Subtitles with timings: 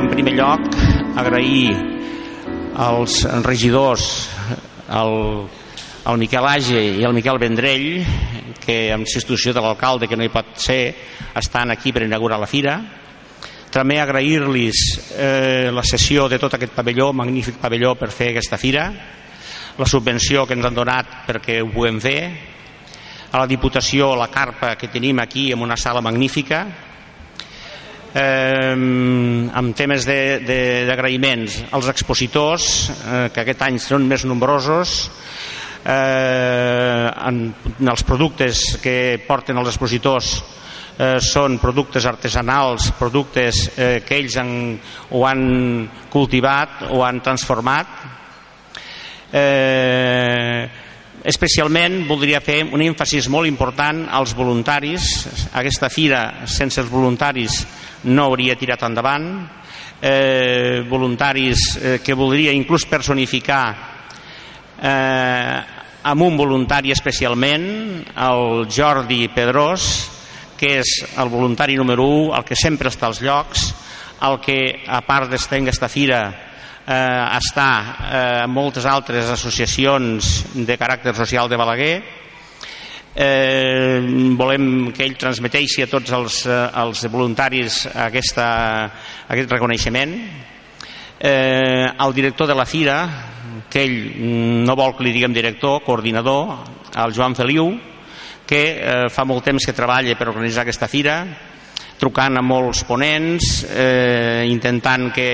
[0.00, 0.62] en primer lloc,
[1.20, 1.74] agrair
[2.80, 4.30] als regidors,
[4.88, 5.44] al,
[6.08, 8.00] al Miquel Age i al Miquel Vendrell,
[8.64, 10.94] que amb substitució de l'alcalde, que no hi pot ser,
[11.36, 12.78] estan aquí per inaugurar la fira.
[13.70, 14.80] També agrair-los
[15.12, 18.88] eh, la sessió de tot aquest pavelló, magnífic pavelló per fer aquesta fira,
[19.76, 22.20] la subvenció que ens han donat perquè ho puguem fer,
[23.30, 26.64] a la Diputació la carpa que tenim aquí en una sala magnífica,
[28.14, 28.74] eh,
[29.60, 31.60] amb temes d'agraïments.
[31.76, 35.10] Als expositors eh, que aquest any són més nombrosos
[35.84, 37.42] eh, en,
[37.78, 40.32] en els productes que porten els expositors
[41.00, 44.54] eh, són productes artesanals productes eh, que ells han,
[45.10, 45.44] ho han
[46.12, 47.98] cultivat o han transformat.
[49.30, 50.49] Eh,
[51.30, 55.06] especialment voldria fer un èmfasis molt important als voluntaris.
[55.56, 57.62] Aquesta fira sense els voluntaris
[58.10, 59.30] no hauria tirat endavant.
[60.00, 63.64] Eh, voluntaris eh, que voldria inclús personificar
[64.80, 65.58] eh,
[66.02, 67.66] amb un voluntari especialment
[68.16, 69.90] el Jordi Pedrós
[70.56, 73.66] que és el voluntari número 1 el que sempre està als llocs
[74.24, 76.22] el que a part d'estar en aquesta fira
[76.90, 77.70] eh, està
[78.10, 80.30] eh, en moltes altres associacions
[80.66, 81.94] de caràcter social de Balaguer.
[83.10, 84.00] Eh,
[84.38, 88.46] volem que ell transmeteixi a tots els, eh, els voluntaris aquesta,
[89.28, 90.16] aquest reconeixement.
[91.20, 92.96] Eh, el director de la fira
[93.70, 96.56] que ell no vol que li diguem director, coordinador
[96.98, 97.70] el Joan Feliu
[98.50, 101.20] que eh, fa molt temps que treballa per organitzar aquesta fira
[102.00, 105.30] trucant a molts ponents eh, intentant que,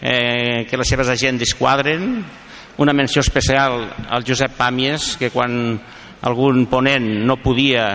[0.00, 2.20] eh, que les seves agendes quadren
[2.78, 5.78] una menció especial al Josep Pàmies que quan
[6.28, 7.86] algun ponent no podia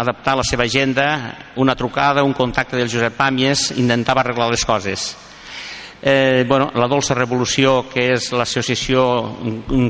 [0.00, 1.06] adaptar la seva agenda,
[1.56, 5.12] una trucada, un contacte del Josep Pàmies, intentava arreglar les coses.
[6.02, 9.04] Eh, bueno, la Dolça Revolució, que és l'associació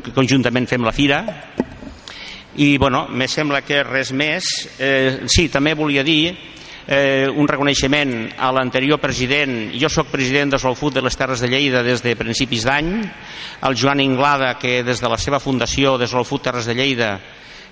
[0.04, 1.20] que conjuntament fem la fira,
[2.56, 4.46] i bueno, me sembla que res més.
[4.78, 6.36] Eh, sí, també volia dir
[6.86, 11.48] eh, un reconeixement a l'anterior president, jo sóc president de Solfut de les Terres de
[11.48, 12.92] Lleida des de principis d'any,
[13.62, 17.16] al Joan Inglada, que des de la seva fundació de Solfut Terres de Lleida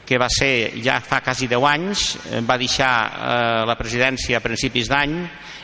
[0.06, 2.03] que va ser ja fa quasi 10 anys,
[2.49, 5.15] va deixar eh, la presidència a principis d'any,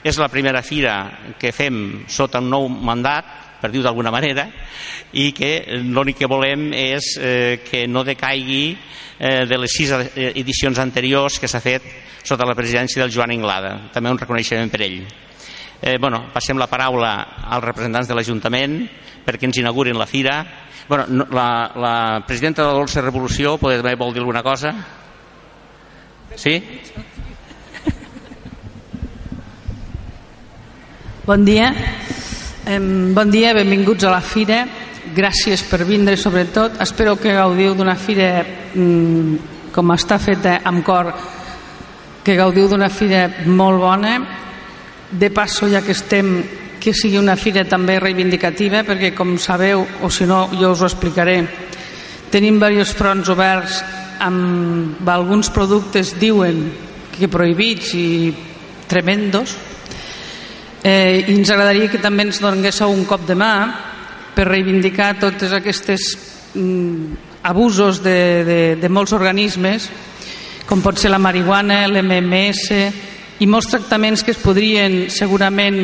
[0.06, 0.94] és la primera fira
[1.40, 4.46] que fem sota un nou mandat, per dir-ho d'alguna manera,
[5.12, 8.76] i que l'únic que volem és eh, que no decaigui
[9.18, 11.88] eh, de les sis edicions anteriors que s'ha fet
[12.22, 13.90] sota la presidència del Joan Inglada.
[13.94, 15.02] També un reconeixement per ell.
[15.80, 17.12] Eh, bueno, passem la paraula
[17.46, 18.80] als representants de l'Ajuntament
[19.24, 20.42] perquè ens inaugurin la fira
[20.88, 24.72] Bueno, no, la, la presidenta de la Dolce Revolució també vol dir alguna cosa?
[26.34, 26.56] Sí?
[31.28, 31.74] Bon dia.
[32.68, 34.58] Bon dia, benvinguts a la fira.
[35.16, 36.74] Gràcies per vindre, sobretot.
[36.84, 41.08] Espero que gaudiu d'una fira mm, com està feta amb cor,
[42.20, 44.12] que gaudiu d'una fira molt bona.
[45.08, 46.28] De passo, ja que estem
[46.78, 50.90] que sigui una fira també reivindicativa perquè com sabeu, o si no jo us ho
[50.90, 51.38] explicaré
[52.28, 53.80] tenim diversos fronts oberts
[54.20, 56.60] amb alguns productes diuen
[57.16, 58.06] que prohibits i
[58.86, 59.56] tremendos
[60.82, 63.52] eh, i ens agradaria que també ens donguéssiu un cop de mà
[64.34, 66.12] per reivindicar totes aquestes
[66.54, 69.88] mm, abusos de, de, de molts organismes
[70.68, 72.66] com pot ser la marihuana, l'MMS
[73.40, 75.78] i molts tractaments que es podrien segurament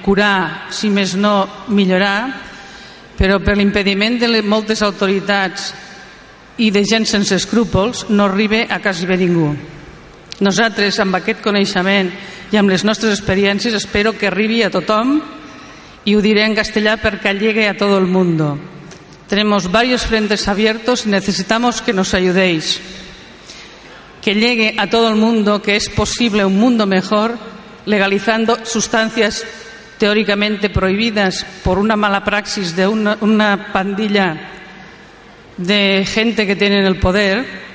[0.00, 2.30] curar, si més no millorar,
[3.18, 5.74] però per l'impediment de moltes autoritats
[6.56, 9.52] i de gent sense escrúpols no arriba a quasi bé ningú.
[10.40, 12.08] Nosaltres, amb aquest coneixement
[12.48, 15.18] i amb les nostres experiències, espero que arribi a tothom
[16.04, 18.56] y lo diré en castellà perquè llegue a todo el mundo.
[19.28, 22.80] Tenemos varios frentes abiertos y necesitamos que nos ayudéis.
[24.22, 27.36] Que llegue a todo el mundo que es posible un mundo mejor
[27.84, 29.44] legalizando sustancias
[29.98, 34.52] teóricamente prohibidas por una mala praxis de una pandilla
[35.58, 37.69] de gente que tiene el poder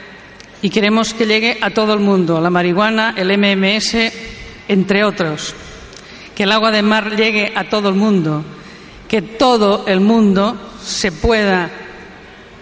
[0.65, 4.12] y queremos que llegue a todo el mundo, la marihuana, el MMS,
[4.67, 5.53] entre otros
[6.33, 8.44] que el agua de mar llegue a todo el mundo,
[9.07, 11.69] que todo el mundo se pueda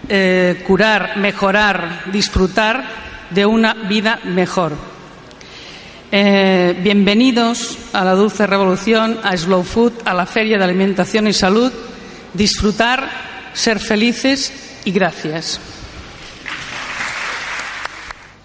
[0.06, 2.84] eh, curar, mejorar, disfrutar
[3.30, 4.74] de una vida mejor.
[6.12, 11.32] Eh, bienvenidos a la Dulce Revolución, a Slow Food, a la Feria de Alimentación y
[11.32, 11.72] Salud.
[12.34, 13.08] Disfrutar,
[13.54, 14.52] ser felices
[14.84, 15.73] y gracias.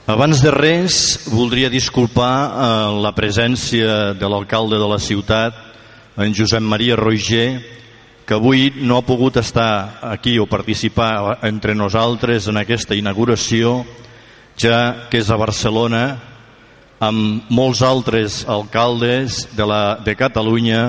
[0.09, 2.67] Abans de res, voldria disculpar eh,
[2.97, 5.53] la presència de l'alcalde de la ciutat,
[6.17, 7.61] en Josep Maria Roger,
[8.25, 13.83] que avui no ha pogut estar aquí o participar entre nosaltres en aquesta inauguració,
[14.57, 16.01] ja que és a Barcelona,
[16.97, 20.81] amb molts altres alcaldes de, la, de Catalunya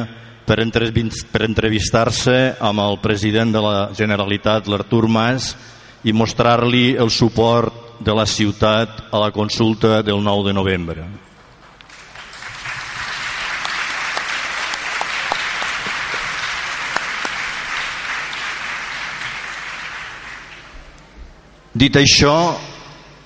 [0.49, 5.53] per, per entrevistar-se amb el president de la Generalitat, l'Artur Mas,
[6.09, 11.05] i mostrar-li el suport de la ciutat a la consulta del 9 de novembre.
[21.81, 22.57] Dit això,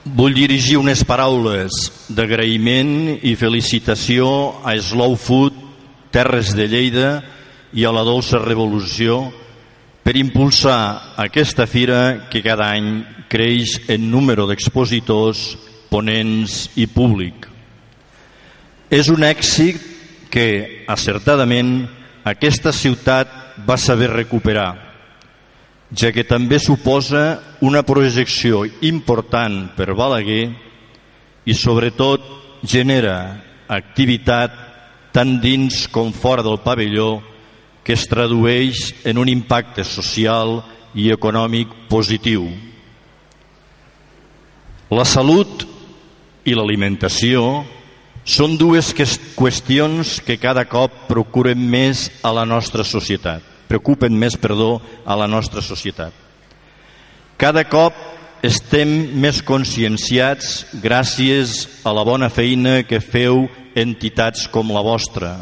[0.04, 1.78] vull dirigir unes paraules
[2.12, 4.26] d'agraïment i felicitació
[4.62, 5.56] a Slow Food,
[6.14, 7.08] Terres de Lleida
[7.72, 9.32] i a la Dolça Revolució
[10.04, 13.00] per impulsar aquesta fira que cada any
[13.32, 15.56] creix en número d'expositors,
[15.88, 17.48] ponents i públic.
[18.92, 19.80] És un èxit
[20.28, 21.86] que, acertadament,
[22.28, 23.32] aquesta ciutat
[23.64, 24.70] va saber recuperar,
[25.94, 30.44] ja que també suposa una projecció important per Balaguer
[31.48, 32.26] i, sobretot,
[32.64, 33.16] genera
[33.68, 34.56] activitat
[35.14, 37.22] tant dins com fora del pavelló
[37.84, 40.62] que es tradueix en un impacte social
[40.96, 42.48] i econòmic positiu.
[44.94, 45.66] La salut
[46.44, 47.64] i l'alimentació
[48.24, 48.94] són dues
[49.36, 55.28] qüestions que cada cop procuren més a la nostra societat, preocupen més, perdó, a la
[55.28, 56.12] nostra societat.
[57.36, 57.96] Cada cop
[58.44, 58.88] estem
[59.20, 65.34] més conscienciats gràcies a la bona feina que feu entitats com la vostra,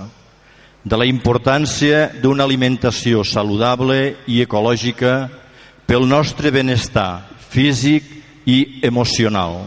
[0.84, 5.14] de la importància d'una alimentació saludable i ecològica
[5.86, 8.06] pel nostre benestar físic
[8.46, 9.62] i emocional.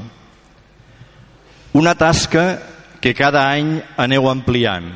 [1.76, 2.46] Una tasca
[3.00, 4.88] que cada any aneu ampliant.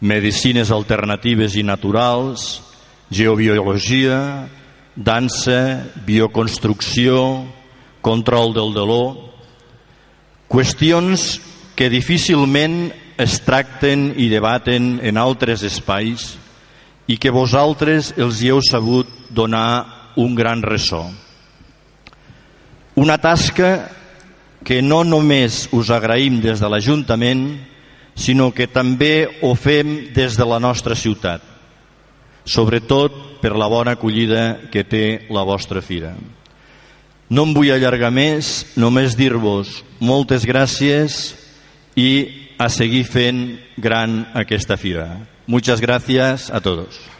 [0.00, 2.60] Medicines alternatives i naturals,
[3.10, 4.46] geobiologia,
[4.94, 7.46] dansa, bioconstrucció,
[8.00, 9.16] control del dolor,
[10.48, 11.40] qüestions
[11.74, 16.34] que difícilment es tracten i debaten en altres espais
[17.08, 21.04] i que vosaltres els hi heu sabut donar un gran ressò.
[22.96, 23.90] Una tasca
[24.64, 27.44] que no només us agraïm des de l'Ajuntament,
[28.16, 31.42] sinó que també ho fem des de la nostra ciutat,
[32.44, 36.16] sobretot per la bona acollida que té la vostra fira.
[37.28, 41.34] No em vull allargar més, només dir-vos moltes gràcies
[41.98, 45.26] i a seguir fent gran aquesta fira.
[45.46, 47.15] Muchas gracias a todos.